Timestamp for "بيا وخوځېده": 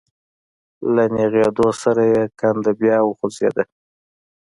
2.79-3.63